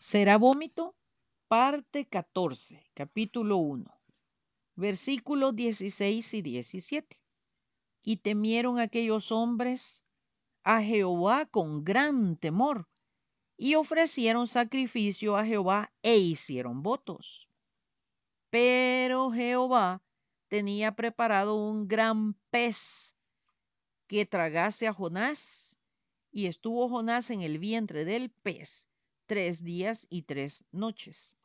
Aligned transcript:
será 0.00 0.38
vómito, 0.38 0.96
parte 1.46 2.06
14, 2.06 2.82
capítulo 2.94 3.58
1, 3.58 3.84
versículos 4.74 5.54
16 5.54 6.34
y 6.34 6.42
17. 6.42 7.20
Y 8.02 8.16
temieron 8.16 8.78
aquellos 8.78 9.30
hombres 9.30 10.06
a 10.62 10.80
Jehová 10.80 11.44
con 11.44 11.84
gran 11.84 12.38
temor 12.38 12.88
y 13.58 13.74
ofrecieron 13.74 14.46
sacrificio 14.46 15.36
a 15.36 15.44
Jehová 15.44 15.92
e 16.00 16.16
hicieron 16.16 16.82
votos. 16.82 17.50
Pero 18.48 19.30
Jehová 19.30 20.02
tenía 20.48 20.96
preparado 20.96 21.56
un 21.56 21.88
gran 21.88 22.32
pez 22.48 23.14
que 24.06 24.24
tragase 24.24 24.88
a 24.88 24.94
Jonás, 24.94 25.78
y 26.32 26.46
estuvo 26.46 26.88
Jonás 26.88 27.28
en 27.28 27.42
el 27.42 27.58
vientre 27.58 28.06
del 28.06 28.30
pez 28.30 28.89
tres 29.30 29.62
días 29.62 30.08
y 30.10 30.22
tres 30.22 30.64
noches. 30.72 31.36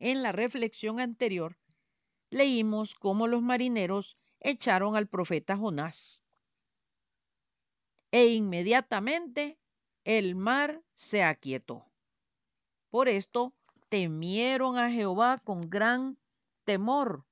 En 0.00 0.22
la 0.22 0.32
reflexión 0.32 1.00
anterior 1.00 1.58
leímos 2.28 2.94
cómo 2.94 3.26
los 3.26 3.40
marineros 3.40 4.18
echaron 4.38 4.94
al 4.94 5.08
profeta 5.08 5.56
Jonás. 5.56 6.24
E 8.10 8.26
inmediatamente 8.34 9.58
el 10.04 10.34
mar 10.34 10.84
se 10.92 11.22
aquietó. 11.24 11.90
Por 12.90 13.08
esto 13.08 13.54
temieron 13.88 14.76
a 14.76 14.90
Jehová 14.90 15.38
con 15.38 15.70
gran 15.70 16.18
temor. 16.64 17.24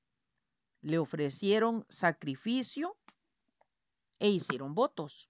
Le 0.81 0.99
ofrecieron 0.99 1.85
sacrificio 1.91 2.97
e 4.19 4.31
hicieron 4.31 4.75
votos. 4.75 5.29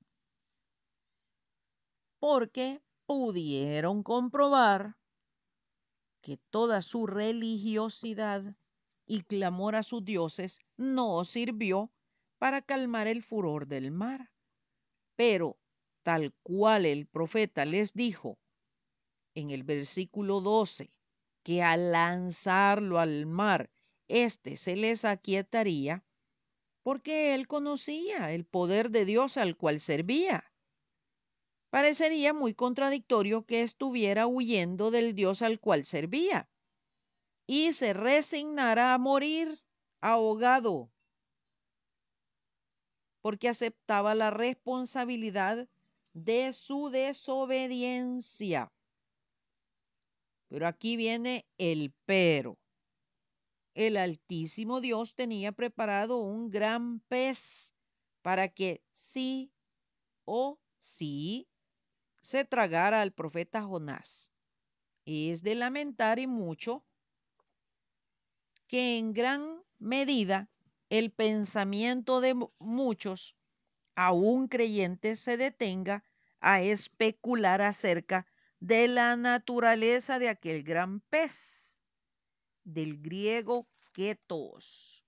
Porque 2.20 2.80
pudieron 3.06 4.02
comprobar 4.02 4.96
que 6.20 6.38
toda 6.50 6.82
su 6.82 7.06
religiosidad 7.06 8.42
y 9.06 9.22
clamor 9.22 9.76
a 9.76 9.82
sus 9.82 10.04
dioses 10.04 10.60
no 10.76 11.24
sirvió 11.24 11.92
para 12.38 12.62
calmar 12.62 13.06
el 13.06 13.22
furor 13.22 13.66
del 13.66 13.92
mar. 13.92 14.30
Pero 15.14 15.56
tal 16.02 16.34
cual 16.42 16.84
el 16.84 17.06
profeta 17.06 17.64
les 17.64 17.92
dijo 17.92 18.38
en 19.34 19.50
el 19.50 19.62
versículo 19.62 20.40
12, 20.40 20.90
que 21.42 21.62
al 21.62 21.92
lanzarlo 21.92 22.98
al 22.98 23.26
mar, 23.26 23.70
éste 24.08 24.56
se 24.56 24.74
les 24.74 25.04
aquietaría, 25.04 26.04
porque 26.82 27.34
él 27.34 27.46
conocía 27.46 28.32
el 28.32 28.44
poder 28.44 28.90
de 28.90 29.04
Dios 29.04 29.36
al 29.36 29.56
cual 29.56 29.80
servía. 29.80 30.44
Parecería 31.76 32.32
muy 32.32 32.54
contradictorio 32.54 33.44
que 33.44 33.60
estuviera 33.60 34.26
huyendo 34.26 34.90
del 34.90 35.14
Dios 35.14 35.42
al 35.42 35.60
cual 35.60 35.84
servía 35.84 36.48
y 37.46 37.74
se 37.74 37.92
resignara 37.92 38.94
a 38.94 38.98
morir 38.98 39.60
ahogado, 40.00 40.90
porque 43.20 43.50
aceptaba 43.50 44.14
la 44.14 44.30
responsabilidad 44.30 45.68
de 46.14 46.54
su 46.54 46.88
desobediencia. 46.88 48.72
Pero 50.48 50.66
aquí 50.68 50.96
viene 50.96 51.44
el 51.58 51.92
pero. 52.06 52.56
El 53.74 53.98
Altísimo 53.98 54.80
Dios 54.80 55.14
tenía 55.14 55.52
preparado 55.52 56.22
un 56.22 56.48
gran 56.48 57.00
pez 57.00 57.74
para 58.22 58.48
que 58.48 58.82
sí 58.92 59.52
o 60.24 60.58
sí 60.78 61.46
se 62.26 62.44
tragara 62.44 63.02
al 63.02 63.12
profeta 63.12 63.62
Jonás. 63.62 64.32
Es 65.04 65.44
de 65.44 65.54
lamentar 65.54 66.18
y 66.18 66.26
mucho 66.26 66.84
que 68.66 68.98
en 68.98 69.12
gran 69.12 69.62
medida 69.78 70.50
el 70.90 71.12
pensamiento 71.12 72.20
de 72.20 72.34
muchos 72.58 73.36
aún 73.94 74.48
creyentes 74.48 75.20
se 75.20 75.36
detenga 75.36 76.02
a 76.40 76.60
especular 76.62 77.62
acerca 77.62 78.26
de 78.58 78.88
la 78.88 79.14
naturaleza 79.14 80.18
de 80.18 80.28
aquel 80.28 80.64
gran 80.64 80.98
pez, 81.02 81.84
del 82.64 83.00
griego 83.00 83.68
ketos, 83.92 85.06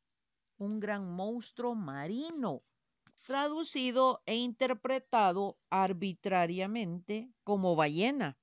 un 0.57 0.79
gran 0.79 1.11
monstruo 1.11 1.75
marino, 1.75 2.63
traducido 3.29 4.23
e 4.25 4.37
interpretado 4.37 5.59
arbitrariamente 5.69 7.31
como 7.45 7.77
ballena. 7.77 8.39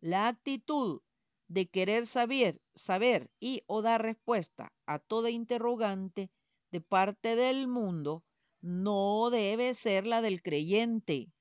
La 0.00 0.26
actitud 0.26 1.00
de 1.46 1.68
querer 1.68 2.04
saber, 2.04 2.60
saber 2.74 3.30
y 3.38 3.62
o 3.68 3.80
dar 3.80 4.02
respuesta 4.02 4.72
a 4.84 4.98
toda 4.98 5.30
interrogante 5.30 6.28
de 6.72 6.80
parte 6.80 7.36
del 7.36 7.68
mundo 7.68 8.24
no 8.60 9.30
debe 9.30 9.72
ser 9.74 10.08
la 10.08 10.22
del 10.22 10.42
creyente. 10.42 11.32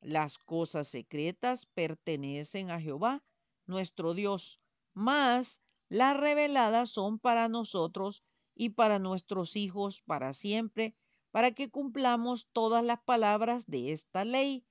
Las 0.00 0.38
cosas 0.38 0.88
secretas 0.88 1.66
pertenecen 1.66 2.72
a 2.72 2.80
Jehová, 2.80 3.22
nuestro 3.66 4.14
Dios, 4.14 4.60
mas 4.94 5.62
las 5.88 6.16
reveladas 6.16 6.90
son 6.90 7.20
para 7.20 7.48
nosotros 7.48 8.24
y 8.56 8.70
para 8.70 8.98
nuestros 8.98 9.54
hijos 9.54 10.02
para 10.02 10.32
siempre, 10.32 10.96
para 11.32 11.52
que 11.52 11.70
cumplamos 11.70 12.48
todas 12.52 12.84
las 12.84 13.02
palabras 13.02 13.66
de 13.66 13.90
esta 13.92 14.24
ley. 14.24 14.64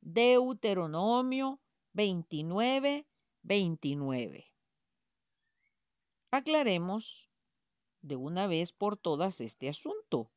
Deuteronomio 0.00 1.60
29, 1.94 3.06
29. 3.42 4.46
Aclaremos 6.30 7.28
de 8.02 8.16
una 8.16 8.46
vez 8.46 8.72
por 8.72 8.96
todas 8.96 9.40
este 9.40 9.68
asunto. 9.68 10.30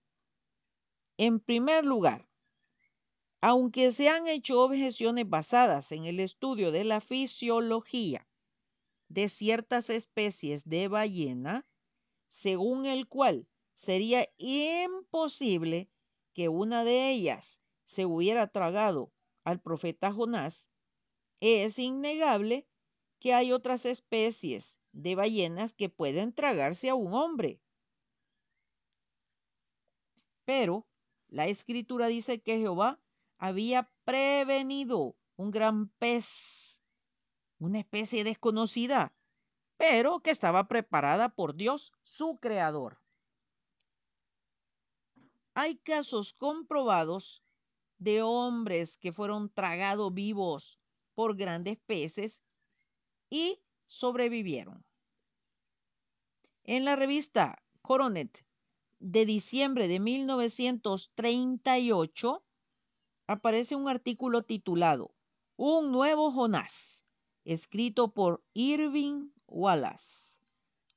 En 1.17 1.39
primer 1.39 1.85
lugar, 1.85 2.27
aunque 3.41 3.91
se 3.91 4.09
han 4.09 4.27
hecho 4.27 4.61
objeciones 4.61 5.29
basadas 5.29 5.91
en 5.91 6.05
el 6.05 6.19
estudio 6.19 6.71
de 6.71 6.83
la 6.83 7.01
fisiología 7.01 8.27
de 9.07 9.29
ciertas 9.29 9.89
especies 9.89 10.67
de 10.67 10.87
ballena, 10.87 11.65
según 12.27 12.85
el 12.85 13.07
cual 13.07 13.47
sería 13.75 14.27
imposible 14.37 15.91
que 16.33 16.49
una 16.49 16.83
de 16.83 17.11
ellas 17.11 17.61
se 17.83 18.05
hubiera 18.05 18.47
tragado 18.47 19.13
al 19.43 19.61
profeta 19.61 20.11
Jonás, 20.11 20.71
es 21.39 21.77
innegable 21.77 22.67
que 23.19 23.33
hay 23.33 23.51
otras 23.51 23.85
especies 23.85 24.79
de 24.91 25.15
ballenas 25.15 25.73
que 25.73 25.89
pueden 25.89 26.33
tragarse 26.33 26.89
a 26.89 26.95
un 26.95 27.13
hombre. 27.13 27.61
Pero 30.45 30.87
la 31.27 31.47
escritura 31.47 32.07
dice 32.07 32.41
que 32.41 32.57
Jehová 32.57 32.99
había 33.37 33.91
prevenido 34.05 35.15
un 35.35 35.51
gran 35.51 35.89
pez, 35.99 36.81
una 37.59 37.79
especie 37.79 38.23
desconocida, 38.23 39.13
pero 39.77 40.21
que 40.21 40.31
estaba 40.31 40.67
preparada 40.67 41.29
por 41.29 41.55
Dios, 41.55 41.93
su 42.01 42.37
creador. 42.37 43.04
Hay 45.57 45.77
casos 45.77 46.33
comprobados 46.33 47.41
de 47.97 48.21
hombres 48.21 48.97
que 48.97 49.13
fueron 49.13 49.49
tragados 49.49 50.13
vivos 50.13 50.81
por 51.13 51.37
grandes 51.37 51.77
peces 51.85 52.43
y 53.29 53.61
sobrevivieron. 53.87 54.85
En 56.65 56.83
la 56.83 56.97
revista 56.97 57.63
Coronet 57.81 58.45
de 58.99 59.25
diciembre 59.25 59.87
de 59.87 60.01
1938 60.01 62.43
aparece 63.27 63.77
un 63.77 63.87
artículo 63.87 64.43
titulado 64.43 65.15
Un 65.55 65.93
nuevo 65.93 66.33
Jonás, 66.33 67.05
escrito 67.45 68.13
por 68.13 68.43
Irving 68.53 69.29
Wallace. 69.47 70.41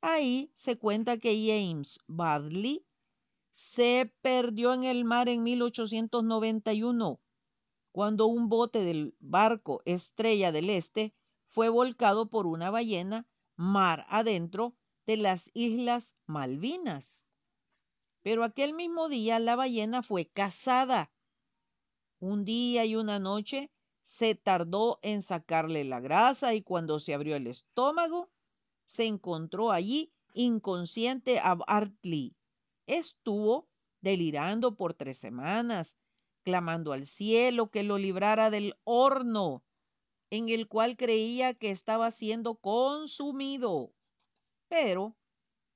Ahí 0.01 0.51
se 0.53 0.77
cuenta 0.77 1.17
que 1.17 1.47
James 1.47 2.01
Badley 2.09 2.88
se 3.59 4.15
perdió 4.23 4.73
en 4.73 4.85
el 4.85 5.05
mar 5.05 5.29
en 5.29 5.43
1891 5.43 7.21
cuando 7.91 8.27
un 8.27 8.49
bote 8.49 8.85
del 8.85 9.17
barco 9.19 9.83
Estrella 9.85 10.53
del 10.53 10.71
Este 10.71 11.13
fue 11.45 11.69
volcado 11.69 12.31
por 12.31 12.47
una 12.47 12.71
ballena 12.71 13.27
mar 13.57 14.07
adentro 14.11 14.77
de 15.07 15.17
las 15.17 15.51
Islas 15.55 16.15
Malvinas. 16.27 17.27
Pero 18.23 18.45
aquel 18.45 18.75
mismo 18.75 19.09
día 19.09 19.41
la 19.41 19.57
ballena 19.57 20.05
fue 20.05 20.25
cazada 20.25 21.11
un 22.21 22.45
día 22.45 22.85
y 22.85 22.95
una 22.95 23.19
noche 23.19 23.73
se 24.01 24.37
tardó 24.37 25.01
en 25.03 25.21
sacarle 25.21 25.83
la 25.83 25.99
grasa 25.99 26.55
y 26.55 26.63
cuando 26.63 27.01
se 27.01 27.13
abrió 27.13 27.35
el 27.35 27.49
estómago, 27.49 28.31
se 28.85 29.07
encontró 29.07 29.73
allí 29.73 30.13
inconsciente 30.33 31.41
a 31.41 31.57
Bartley. 31.57 32.37
Estuvo 32.89 33.69
delirando 34.01 34.75
por 34.75 34.95
tres 34.95 35.19
semanas, 35.19 35.97
clamando 36.43 36.93
al 36.93 37.07
cielo 37.07 37.71
que 37.71 37.85
lo 37.85 37.99
librara 37.99 38.51
del 38.51 38.75
horno. 38.83 39.63
en 40.31 40.49
el 40.49 40.69
cual 40.69 40.97
creía 40.97 41.55
que 41.55 41.71
estaba 41.71 42.11
siendo 42.11 42.57
consumido, 42.57 43.93
pero 44.69 45.17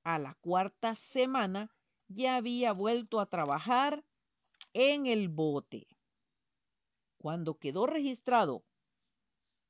a 0.03 0.19
la 0.19 0.35
cuarta 0.35 0.95
semana 0.95 1.71
ya 2.07 2.35
había 2.35 2.73
vuelto 2.73 3.19
a 3.19 3.27
trabajar 3.29 4.03
en 4.73 5.05
el 5.07 5.29
bote. 5.29 5.87
Cuando 7.17 7.57
quedó 7.57 7.87
registrado 7.87 8.63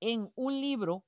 en 0.01 0.31
un 0.35 0.59
libro, 0.59 1.05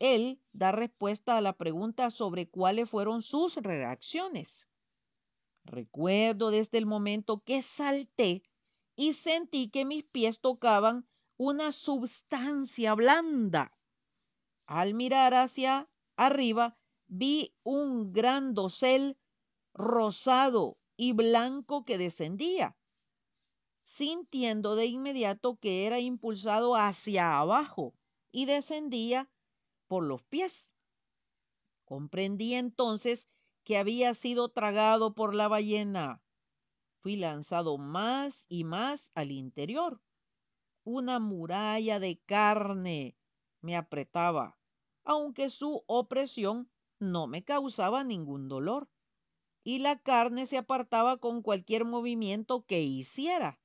él 0.00 0.40
da 0.52 0.72
respuesta 0.72 1.36
a 1.36 1.40
la 1.40 1.52
pregunta 1.52 2.10
sobre 2.10 2.48
cuáles 2.48 2.90
fueron 2.90 3.22
sus 3.22 3.56
reacciones. 3.56 4.68
Recuerdo 5.64 6.50
desde 6.50 6.78
el 6.78 6.86
momento 6.86 7.42
que 7.44 7.62
salté 7.62 8.42
y 8.96 9.12
sentí 9.12 9.68
que 9.68 9.84
mis 9.84 10.04
pies 10.04 10.40
tocaban 10.40 11.06
una 11.36 11.72
substancia 11.72 12.94
blanda. 12.94 13.76
Al 14.66 14.94
mirar 14.94 15.34
hacia 15.34 15.88
arriba, 16.16 16.76
vi 17.06 17.54
un 17.62 18.12
gran 18.12 18.54
dosel 18.54 19.18
rosado 19.74 20.78
y 20.96 21.12
blanco 21.12 21.84
que 21.84 21.98
descendía, 21.98 22.76
sintiendo 23.82 24.76
de 24.76 24.86
inmediato 24.86 25.56
que 25.56 25.86
era 25.86 25.98
impulsado 25.98 26.76
hacia 26.76 27.38
abajo 27.38 27.94
y 28.30 28.44
descendía 28.44 29.30
por 29.88 30.04
los 30.04 30.22
pies. 30.22 30.74
Comprendí 31.84 32.54
entonces 32.54 33.28
que 33.64 33.78
había 33.78 34.14
sido 34.14 34.48
tragado 34.48 35.14
por 35.14 35.34
la 35.34 35.48
ballena. 35.48 36.22
Fui 37.00 37.16
lanzado 37.16 37.78
más 37.78 38.46
y 38.48 38.64
más 38.64 39.12
al 39.14 39.30
interior. 39.30 40.00
Una 40.84 41.18
muralla 41.18 42.00
de 42.00 42.18
carne 42.26 43.16
me 43.60 43.76
apretaba, 43.76 44.56
aunque 45.04 45.48
su 45.48 45.84
opresión 45.86 46.70
no 46.98 47.26
me 47.26 47.44
causaba 47.44 48.04
ningún 48.04 48.48
dolor. 48.48 48.88
Y 49.64 49.78
la 49.78 49.98
carne 50.00 50.46
se 50.46 50.58
apartaba 50.58 51.18
con 51.18 51.42
cualquier 51.42 51.84
movimiento 51.84 52.64
que 52.66 52.82
hiciera. 52.82 53.60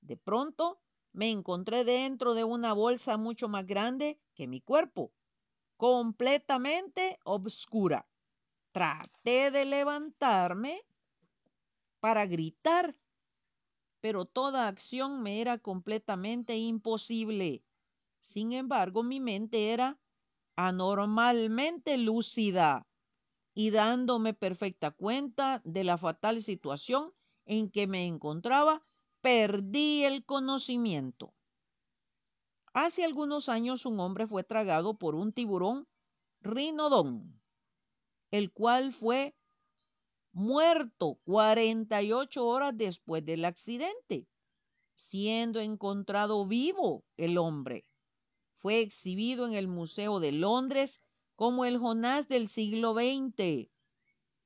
De 0.00 0.16
pronto 0.16 0.80
me 1.12 1.30
encontré 1.30 1.84
dentro 1.84 2.32
de 2.34 2.44
una 2.44 2.72
bolsa 2.72 3.18
mucho 3.18 3.48
más 3.48 3.66
grande 3.66 4.18
que 4.34 4.46
mi 4.46 4.62
cuerpo, 4.62 5.12
completamente 5.76 7.18
obscura. 7.24 8.08
Traté 8.72 9.50
de 9.50 9.66
levantarme 9.66 10.82
para 12.00 12.26
gritar, 12.26 12.96
pero 14.00 14.24
toda 14.24 14.66
acción 14.66 15.22
me 15.22 15.40
era 15.42 15.58
completamente 15.58 16.56
imposible. 16.56 17.62
Sin 18.18 18.52
embargo, 18.52 19.02
mi 19.02 19.20
mente 19.20 19.72
era 19.72 20.00
anormalmente 20.56 21.98
lúcida 21.98 22.86
y 23.54 23.70
dándome 23.70 24.32
perfecta 24.32 24.90
cuenta 24.90 25.60
de 25.64 25.84
la 25.84 25.98
fatal 25.98 26.42
situación 26.42 27.12
en 27.44 27.70
que 27.70 27.86
me 27.86 28.06
encontraba, 28.06 28.82
perdí 29.20 30.04
el 30.04 30.24
conocimiento. 30.24 31.34
Hace 32.72 33.04
algunos 33.04 33.50
años 33.50 33.84
un 33.84 34.00
hombre 34.00 34.26
fue 34.26 34.44
tragado 34.44 34.94
por 34.94 35.14
un 35.14 35.32
tiburón 35.32 35.86
rinodón, 36.40 37.41
el 38.32 38.50
cual 38.50 38.92
fue 38.92 39.36
muerto 40.32 41.18
48 41.24 42.46
horas 42.46 42.72
después 42.74 43.24
del 43.24 43.44
accidente, 43.44 44.26
siendo 44.94 45.60
encontrado 45.60 46.46
vivo 46.46 47.04
el 47.18 47.36
hombre. 47.36 47.84
Fue 48.56 48.80
exhibido 48.80 49.46
en 49.46 49.52
el 49.52 49.68
Museo 49.68 50.18
de 50.18 50.32
Londres 50.32 51.02
como 51.36 51.66
el 51.66 51.78
Jonás 51.78 52.26
del 52.26 52.48
siglo 52.48 52.94
XX. 52.94 53.68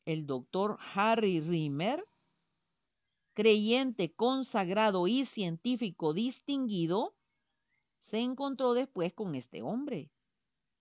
El 0.04 0.26
doctor 0.26 0.78
Harry 0.94 1.40
Rimmer, 1.40 2.04
creyente 3.34 4.12
consagrado 4.12 5.06
y 5.06 5.24
científico 5.24 6.12
distinguido, 6.12 7.14
se 7.98 8.18
encontró 8.18 8.74
después 8.74 9.12
con 9.12 9.36
este 9.36 9.62
hombre. 9.62 10.10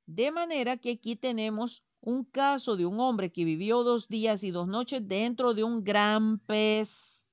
De 0.07 0.31
manera 0.31 0.77
que 0.77 0.91
aquí 0.91 1.15
tenemos 1.15 1.85
un 2.05 2.23
caso 2.23 2.77
de 2.77 2.85
un 2.85 2.99
hombre 2.99 3.31
que 3.31 3.43
vivió 3.43 3.83
dos 3.83 4.07
días 4.07 4.43
y 4.43 4.51
dos 4.51 4.67
noches 4.67 5.07
dentro 5.07 5.55
de 5.55 5.63
un 5.63 5.83
gran 5.83 6.37
pez. 6.37 7.27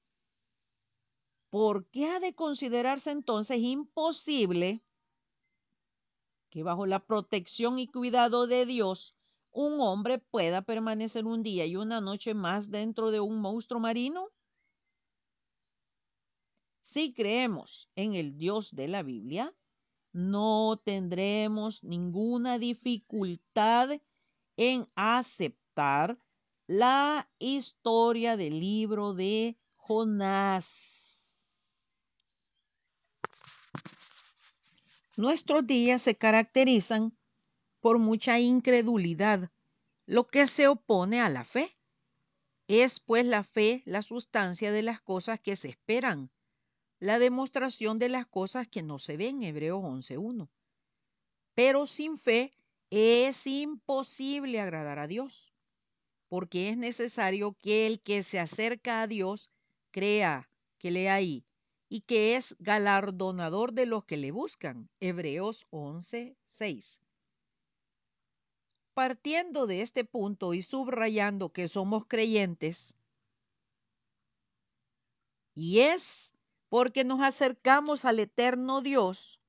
¿Por 1.51 1.87
qué 1.89 2.09
ha 2.09 2.21
de 2.21 2.35
considerarse 2.35 3.11
entonces 3.11 3.59
imposible 3.59 4.83
que 6.49 6.63
bajo 6.63 6.87
la 6.87 7.05
protección 7.05 7.79
y 7.79 7.87
cuidado 7.87 8.47
de 8.47 8.65
Dios 8.65 9.15
un 9.51 9.79
hombre 9.83 10.19
pueda 10.19 10.63
permanecer 10.63 11.27
un 11.27 11.43
día 11.43 11.67
y 11.67 11.77
una 11.77 12.01
noche 12.01 12.33
más 12.33 12.71
dentro 12.71 13.11
de 13.11 13.21
un 13.21 13.41
monstruo 13.41 13.79
marino? 13.79 14.31
Si 16.81 17.13
creemos 17.13 17.91
en 17.95 18.15
el 18.15 18.39
Dios 18.39 18.75
de 18.75 18.89
la 18.89 19.03
Biblia, 19.03 19.55
no 20.13 20.81
tendremos 20.83 21.85
ninguna 21.85 22.59
dificultad 22.59 24.01
en 24.71 24.89
aceptar 24.95 26.17
la 26.69 27.27
historia 27.41 28.37
del 28.37 28.61
libro 28.61 29.13
de 29.13 29.59
Jonás. 29.75 31.59
Nuestros 35.17 35.67
días 35.67 36.01
se 36.03 36.15
caracterizan 36.15 37.19
por 37.81 37.99
mucha 37.99 38.39
incredulidad, 38.39 39.51
lo 40.07 40.29
que 40.29 40.47
se 40.47 40.69
opone 40.69 41.21
a 41.21 41.29
la 41.29 41.43
fe. 41.43 41.77
Es 42.69 43.01
pues 43.01 43.27
la 43.27 43.43
fe 43.43 43.83
la 43.85 44.01
sustancia 44.01 44.71
de 44.71 44.83
las 44.83 45.01
cosas 45.01 45.41
que 45.41 45.57
se 45.57 45.71
esperan, 45.71 46.31
la 47.01 47.19
demostración 47.19 47.99
de 47.99 48.11
las 48.11 48.29
cosas 48.29 48.69
que 48.69 48.85
no 48.85 49.01
se 49.01 49.17
ven, 49.17 49.43
Hebreos 49.43 49.83
11.1. 49.83 50.49
Pero 51.55 51.85
sin 51.85 52.17
fe 52.17 52.53
es 52.95 53.47
imposible 53.47 54.61
agradar 54.61 54.99
a 54.99 55.07
Dios, 55.07 55.55
porque 56.29 56.69
es 56.69 56.77
necesario 56.77 57.57
que 57.63 57.87
el 57.87 58.03
que 58.03 58.23
se 58.23 58.39
acerca 58.39 59.01
a 59.01 59.07
Dios 59.07 59.49
crea 59.93 60.47
que 60.77 60.91
le 60.91 61.09
hay 61.09 61.43
y 61.89 62.03
que 62.03 62.37
es 62.37 62.55
galardonador 62.59 63.73
de 63.73 63.87
los 63.87 64.05
que 64.05 64.19
le 64.19 64.31
buscan. 64.31 64.91
Hebreos 65.01 65.67
11.6. 65.71 67.01
Partiendo 68.93 69.67
de 69.67 69.81
este 69.81 70.05
punto 70.05 70.53
y 70.53 70.61
subrayando 70.61 71.51
que 71.51 71.69
somos 71.69 72.05
creyentes, 72.05 72.95
y 75.55 75.81
es 75.81 76.35
porque 76.69 77.05
nos 77.05 77.23
acercamos 77.23 78.05
al 78.05 78.21
eterno 78.21 78.83
Dios 78.83 79.41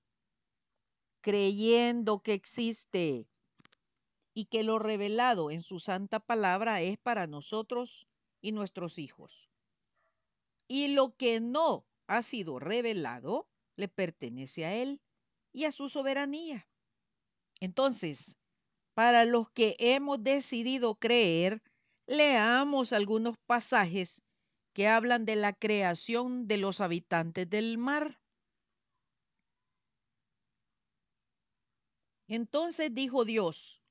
creyendo 1.19 2.21
que 2.21 2.33
existe 2.33 3.27
y 4.33 4.45
que 4.45 4.63
lo 4.63 4.79
revelado 4.79 5.51
en 5.51 5.61
su 5.61 5.79
santa 5.79 6.19
palabra 6.19 6.81
es 6.81 6.97
para 6.97 7.27
nosotros 7.27 8.07
y 8.41 8.51
nuestros 8.51 8.97
hijos. 8.97 9.49
Y 10.67 10.89
lo 10.89 11.15
que 11.15 11.39
no 11.39 11.85
ha 12.07 12.21
sido 12.21 12.59
revelado 12.59 13.47
le 13.75 13.87
pertenece 13.87 14.65
a 14.65 14.75
Él 14.75 15.01
y 15.51 15.65
a 15.65 15.71
su 15.71 15.89
soberanía. 15.89 16.67
Entonces, 17.59 18.37
para 18.93 19.25
los 19.25 19.49
que 19.51 19.75
hemos 19.79 20.23
decidido 20.23 20.95
creer, 20.95 21.61
leamos 22.07 22.93
algunos 22.93 23.37
pasajes 23.45 24.21
que 24.73 24.87
hablan 24.87 25.25
de 25.25 25.35
la 25.35 25.53
creación 25.53 26.47
de 26.47 26.57
los 26.57 26.81
habitantes 26.81 27.49
del 27.49 27.77
mar. 27.77 28.19
Entonces 32.27 32.93
dijo 32.93 33.25
Dios, 33.25 33.82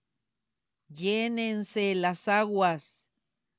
llénense 0.94 1.94
las 1.94 2.28
aguas 2.28 3.12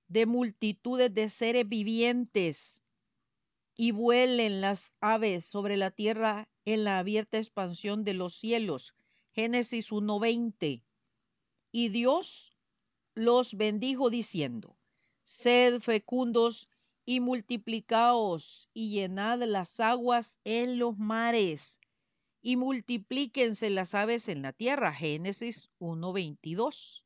de 0.07 0.25
multitudes 0.25 1.13
de 1.13 1.29
seres 1.29 1.67
vivientes 1.67 2.83
y 3.75 3.91
vuelen 3.91 4.61
las 4.61 4.93
aves 5.01 5.45
sobre 5.45 5.77
la 5.77 5.91
tierra 5.91 6.47
en 6.65 6.83
la 6.83 6.99
abierta 6.99 7.37
expansión 7.37 8.03
de 8.03 8.13
los 8.13 8.35
cielos. 8.35 8.93
Génesis 9.31 9.91
1.20. 9.91 10.83
Y 11.71 11.89
Dios 11.89 12.55
los 13.15 13.55
bendijo 13.55 14.09
diciendo, 14.09 14.77
sed 15.23 15.79
fecundos 15.79 16.69
y 17.05 17.19
multiplicaos 17.19 18.69
y 18.73 18.91
llenad 18.91 19.41
las 19.43 19.79
aguas 19.79 20.39
en 20.43 20.77
los 20.77 20.97
mares 20.97 21.79
y 22.41 22.57
multiplíquense 22.57 23.69
las 23.69 23.95
aves 23.95 24.27
en 24.27 24.41
la 24.41 24.53
tierra. 24.53 24.93
Génesis 24.93 25.71
1.22. 25.79 27.05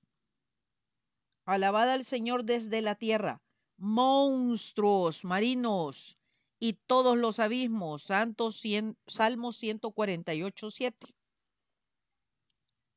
Alabad 1.48 1.90
al 1.90 2.04
Señor 2.04 2.44
desde 2.44 2.82
la 2.82 2.96
tierra, 2.96 3.42
monstruos 3.78 5.24
marinos 5.24 6.20
y 6.60 6.74
todos 6.74 7.18
los 7.18 7.40
abismos. 7.40 8.04
Santos 8.04 8.62
Salmo 9.06 9.54
148.7. 9.54 10.94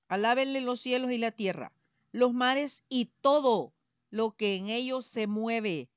Alábenle 0.09 0.63
los 0.63 0.81
cielos 0.81 1.13
y 1.13 1.19
la 1.19 1.31
tierra, 1.31 1.73
los 2.11 2.35
mares 2.35 2.83
y 2.89 3.13
todo 3.21 3.73
lo 4.11 4.33
que 4.33 4.57
en 4.57 4.69
ellos 4.69 5.07
se 5.07 5.29
mueve. 5.29 5.89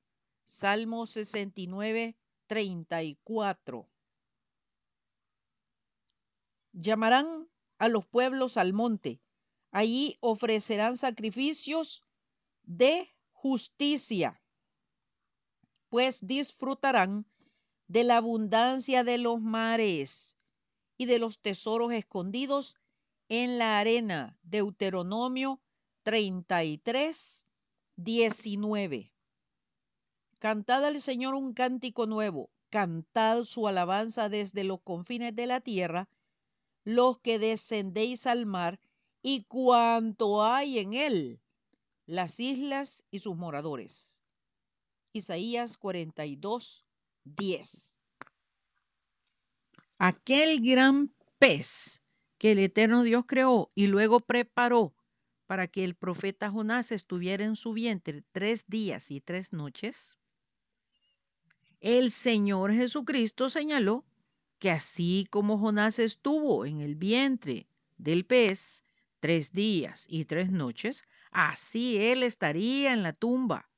Salmo 0.44 1.06
69, 1.06 2.14
34. 2.46 3.88
Llamarán 6.70 7.48
a 7.78 7.88
los 7.88 8.06
pueblos 8.06 8.56
al 8.58 8.72
monte. 8.74 9.20
Allí 9.72 10.18
ofrecerán 10.20 10.96
sacrificios 10.96 12.04
de 12.64 13.14
justicia, 13.32 14.40
pues 15.88 16.26
disfrutarán 16.26 17.26
de 17.88 18.04
la 18.04 18.16
abundancia 18.16 19.04
de 19.04 19.18
los 19.18 19.40
mares 19.40 20.36
y 20.96 21.06
de 21.06 21.18
los 21.18 21.40
tesoros 21.40 21.92
escondidos 21.92 22.76
en 23.28 23.58
la 23.58 23.78
arena. 23.78 24.38
Deuteronomio 24.42 25.60
33, 26.02 27.46
19. 27.96 29.12
Cantad 30.38 30.84
al 30.84 31.00
Señor 31.00 31.34
un 31.34 31.54
cántico 31.54 32.06
nuevo, 32.06 32.50
cantad 32.70 33.44
su 33.44 33.68
alabanza 33.68 34.28
desde 34.28 34.64
los 34.64 34.80
confines 34.82 35.34
de 35.34 35.46
la 35.46 35.60
tierra, 35.60 36.08
los 36.84 37.18
que 37.20 37.38
descendéis 37.38 38.26
al 38.26 38.46
mar 38.46 38.80
y 39.22 39.44
cuanto 39.44 40.44
hay 40.44 40.78
en 40.78 40.92
él, 40.92 41.40
las 42.06 42.40
islas 42.40 43.04
y 43.10 43.20
sus 43.20 43.36
moradores. 43.36 44.24
Isaías 45.12 45.76
42, 45.78 46.84
10. 47.24 48.00
Aquel 49.98 50.60
gran 50.60 51.14
pez 51.38 52.02
que 52.38 52.52
el 52.52 52.58
eterno 52.58 53.02
Dios 53.04 53.24
creó 53.26 53.70
y 53.74 53.86
luego 53.86 54.20
preparó 54.20 54.94
para 55.46 55.68
que 55.68 55.84
el 55.84 55.94
profeta 55.94 56.50
Jonás 56.50 56.90
estuviera 56.90 57.44
en 57.44 57.56
su 57.56 57.72
vientre 57.72 58.24
tres 58.32 58.66
días 58.66 59.10
y 59.10 59.20
tres 59.20 59.52
noches, 59.52 60.18
el 61.80 62.10
Señor 62.10 62.72
Jesucristo 62.72 63.50
señaló 63.50 64.04
que 64.58 64.70
así 64.70 65.26
como 65.30 65.58
Jonás 65.58 65.98
estuvo 65.98 66.64
en 66.64 66.80
el 66.80 66.94
vientre 66.94 67.66
del 67.98 68.24
pez 68.24 68.84
tres 69.20 69.52
días 69.52 70.06
y 70.08 70.24
tres 70.24 70.50
noches, 70.50 71.04
así 71.34 71.98
él 71.98 72.22
estaría 72.22 72.94
en 72.94 73.02
la 73.02 73.12
tumba 73.12 73.68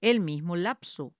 el 0.00 0.20
mismo 0.20 0.56
lapso. 0.56 1.14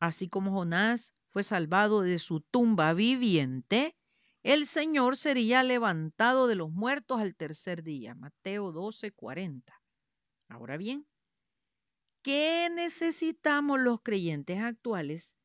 Así 0.00 0.28
como 0.28 0.52
Jonás 0.52 1.14
fue 1.28 1.44
salvado 1.44 2.00
de 2.00 2.18
su 2.18 2.40
tumba 2.40 2.92
viviente, 2.94 3.96
el 4.42 4.66
Señor 4.66 5.16
sería 5.16 5.62
levantado 5.62 6.46
de 6.46 6.54
los 6.54 6.70
muertos 6.70 7.20
al 7.20 7.34
tercer 7.36 7.82
día. 7.82 8.14
Mateo 8.14 8.72
12, 8.72 9.12
40. 9.12 9.74
Ahora 10.48 10.76
bien, 10.76 11.06
¿qué 12.22 12.68
necesitamos 12.72 13.80
los 13.80 14.00
creyentes 14.00 14.60
actuales? 14.60 15.38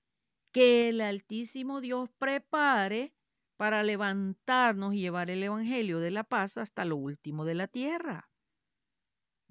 Que 0.52 0.90
el 0.90 1.02
Altísimo 1.02 1.82
Dios 1.82 2.10
prepare 2.18 3.14
para 3.58 3.84
levantarnos 3.84 4.94
y 4.94 5.00
llevar 5.00 5.30
el 5.30 5.44
Evangelio 5.44 6.00
de 6.00 6.12
la 6.12 6.24
paz 6.24 6.58
hasta 6.58 6.86
lo 6.86 6.96
último 6.96 7.46
de 7.46 7.56
la 7.56 7.68
tierra. 7.68 8.31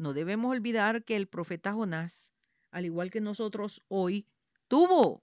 No 0.00 0.14
debemos 0.14 0.50
olvidar 0.50 1.04
que 1.04 1.14
el 1.14 1.28
profeta 1.28 1.74
Jonás, 1.74 2.32
al 2.70 2.86
igual 2.86 3.10
que 3.10 3.20
nosotros 3.20 3.84
hoy, 3.88 4.26
tuvo 4.66 5.22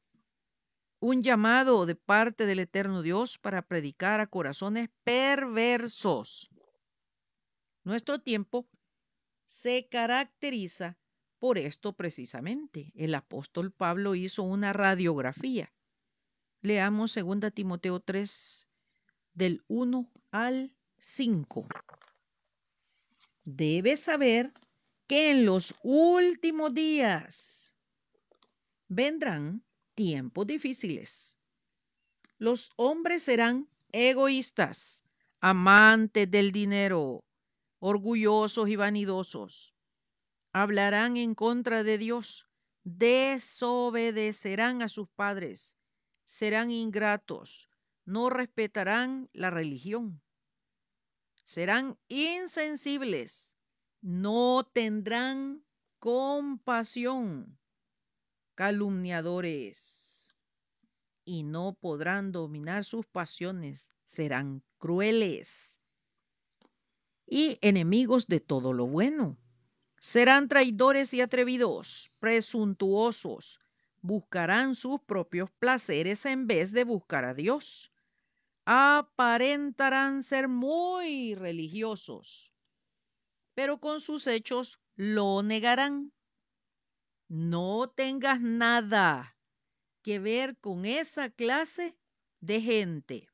un 1.00 1.24
llamado 1.24 1.88
de 1.88 1.96
parte 1.96 2.46
del 2.46 2.60
eterno 2.60 3.02
Dios 3.02 3.40
para 3.40 3.64
predicar 3.64 4.20
a 4.20 4.28
corazones 4.28 4.90
perversos. 5.04 6.52
Nuestro 7.86 8.20
tiempo 8.20 8.68
se 9.48 9.88
caracteriza 9.90 10.96
por 11.40 11.58
esto 11.58 11.94
precisamente. 11.94 12.92
El 12.94 13.16
apóstol 13.16 13.72
Pablo 13.72 14.14
hizo 14.14 14.44
una 14.44 14.74
radiografía. 14.74 15.74
Leamos 16.62 17.16
2 17.16 17.52
Timoteo 17.52 18.00
3 18.00 18.68
del 19.34 19.64
1 19.70 20.08
al 20.30 20.72
5. 21.00 21.68
Debes 23.44 24.02
saber 24.02 24.52
que 25.08 25.32
en 25.32 25.46
los 25.46 25.76
últimos 25.84 26.74
días 26.74 27.74
vendrán 28.88 29.64
tiempos 29.96 30.46
difíciles. 30.46 31.38
Los 32.38 32.72
hombres 32.76 33.24
serán 33.24 33.68
egoístas, 33.92 35.04
amantes 35.40 36.30
del 36.30 36.52
dinero, 36.52 37.24
orgullosos 37.80 38.70
y 38.70 38.76
vanidosos. 38.76 39.74
Hablarán 40.52 41.18
en 41.18 41.36
contra 41.36 41.84
de 41.84 41.98
Dios, 41.98 42.48
desobedecerán 42.84 44.82
a 44.82 44.88
sus 44.88 45.10
padres, 45.10 45.78
serán 46.24 46.72
ingratos, 46.72 47.70
no 48.06 48.30
respetarán 48.30 49.30
la 49.34 49.50
religión, 49.50 50.22
serán 51.44 51.98
insensibles, 52.08 53.57
no 54.08 54.64
tendrán 54.64 55.66
compasión 56.00 57.60
calumniadores 58.56 60.30
y 61.26 61.44
no 61.44 61.74
podrán 61.74 62.32
dominar 62.32 62.86
sus 62.86 63.06
pasiones, 63.06 63.94
serán 64.06 64.64
crueles 64.78 65.82
y 67.26 67.58
enemigos 67.60 68.28
de 68.28 68.40
todo 68.40 68.72
lo 68.72 68.88
bueno. 68.88 69.38
Serán 70.00 70.48
traidores 70.48 71.14
y 71.14 71.20
atrevidos, 71.20 72.14
presuntuosos, 72.20 73.60
buscarán 74.02 74.76
sus 74.76 75.02
propios 75.02 75.52
placeres 75.60 76.26
en 76.26 76.48
vez 76.48 76.72
de 76.72 76.86
buscar 76.86 77.26
a 77.26 77.34
Dios. 77.34 77.92
Aparentarán 78.64 80.24
ser 80.24 80.48
muy 80.48 81.36
religiosos, 81.36 82.54
pero 83.58 83.80
con 83.80 84.02
sus 84.02 84.28
hechos 84.28 84.80
lo 84.96 85.42
negarán 85.42 86.14
no 87.28 87.90
tengas 87.90 88.40
nada 88.40 89.36
que 90.04 90.20
ver 90.20 90.56
con 90.60 90.86
esa 90.86 91.32
clase 91.32 91.98
de 92.40 92.62
gente. 92.62 93.28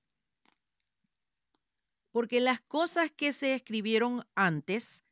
Porque 2.12 2.40
las 2.40 2.62
cosas 2.62 3.12
que 3.12 3.34
se 3.34 3.54
escribieron 3.54 4.26
antes 4.34 5.04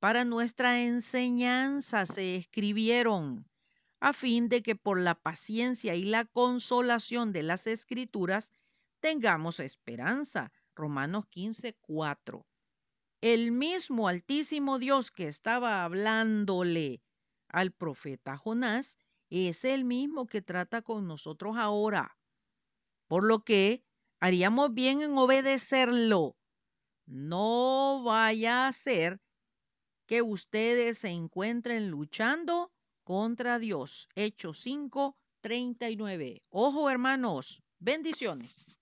para 0.00 0.26
nuestra 0.26 0.82
enseñanza 0.82 2.04
se 2.04 2.36
escribieron 2.36 3.48
a 4.00 4.12
fin 4.12 4.50
de 4.50 4.62
que 4.62 4.76
por 4.76 5.00
la 5.00 5.14
paciencia 5.14 5.94
y 5.94 6.02
la 6.02 6.26
consolación 6.26 7.32
de 7.32 7.42
las 7.42 7.66
escrituras 7.66 8.52
tengamos 9.00 9.60
esperanza. 9.60 10.52
Romanos 10.74 11.26
15, 11.26 11.72
4. 11.80 12.46
El 13.20 13.50
mismo 13.50 14.06
altísimo 14.06 14.78
Dios 14.78 15.10
que 15.10 15.26
estaba 15.26 15.82
hablándole 15.82 17.02
al 17.48 17.72
profeta 17.72 18.36
Jonás 18.36 18.96
es 19.28 19.64
el 19.64 19.84
mismo 19.84 20.26
que 20.26 20.40
trata 20.40 20.82
con 20.82 21.08
nosotros 21.08 21.56
ahora. 21.56 22.16
Por 23.08 23.24
lo 23.24 23.40
que 23.40 23.82
haríamos 24.20 24.72
bien 24.72 25.02
en 25.02 25.18
obedecerlo. 25.18 26.36
No 27.06 28.02
vaya 28.04 28.68
a 28.68 28.72
ser 28.72 29.20
que 30.06 30.22
ustedes 30.22 30.98
se 30.98 31.08
encuentren 31.08 31.90
luchando 31.90 32.72
contra 33.02 33.58
Dios. 33.58 34.08
Hechos 34.14 34.60
5, 34.60 35.16
39. 35.40 36.40
Ojo 36.50 36.88
hermanos, 36.88 37.64
bendiciones. 37.80 38.77